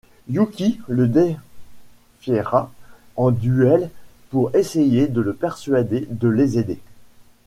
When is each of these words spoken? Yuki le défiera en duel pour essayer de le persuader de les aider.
Yuki 0.29 0.79
le 0.87 1.07
défiera 2.25 2.71
en 3.17 3.29
duel 3.29 3.91
pour 4.31 4.49
essayer 4.55 5.07
de 5.07 5.21
le 5.21 5.35
persuader 5.35 6.07
de 6.09 6.27
les 6.27 6.57
aider. 6.57 6.79